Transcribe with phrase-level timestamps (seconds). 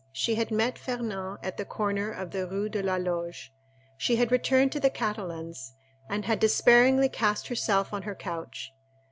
[0.13, 3.53] She had met Fernand at the corner of the Rue de la Loge;
[3.99, 5.75] she had returned to the Catalans,
[6.09, 8.71] and had despairingly cast herself on her couch.